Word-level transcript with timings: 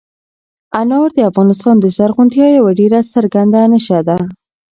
انار 0.79 1.09
د 1.13 1.19
افغانستان 1.29 1.75
د 1.79 1.85
زرغونتیا 1.97 2.47
یوه 2.57 2.71
ډېره 2.79 2.99
څرګنده 3.13 3.61
نښه 3.71 3.99
ده. 4.07 4.17